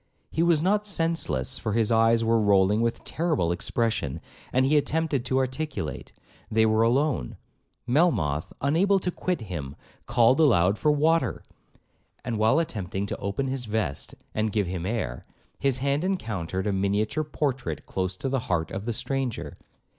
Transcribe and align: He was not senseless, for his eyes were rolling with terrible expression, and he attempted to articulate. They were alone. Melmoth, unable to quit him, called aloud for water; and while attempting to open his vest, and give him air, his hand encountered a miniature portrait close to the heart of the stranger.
He 0.31 0.41
was 0.41 0.63
not 0.63 0.87
senseless, 0.87 1.59
for 1.59 1.73
his 1.73 1.91
eyes 1.91 2.23
were 2.23 2.41
rolling 2.41 2.81
with 2.81 3.03
terrible 3.03 3.51
expression, 3.51 4.19
and 4.51 4.65
he 4.65 4.75
attempted 4.75 5.23
to 5.25 5.37
articulate. 5.37 6.11
They 6.49 6.65
were 6.65 6.81
alone. 6.81 7.37
Melmoth, 7.85 8.51
unable 8.61 8.97
to 8.97 9.11
quit 9.11 9.41
him, 9.41 9.75
called 10.07 10.39
aloud 10.39 10.79
for 10.79 10.91
water; 10.91 11.43
and 12.25 12.39
while 12.39 12.57
attempting 12.57 13.05
to 13.05 13.17
open 13.17 13.47
his 13.47 13.65
vest, 13.65 14.15
and 14.33 14.51
give 14.51 14.65
him 14.65 14.87
air, 14.87 15.23
his 15.59 15.77
hand 15.77 16.03
encountered 16.03 16.65
a 16.65 16.73
miniature 16.73 17.23
portrait 17.23 17.85
close 17.85 18.17
to 18.17 18.27
the 18.27 18.39
heart 18.49 18.71
of 18.71 18.85
the 18.87 18.93
stranger. 18.93 19.55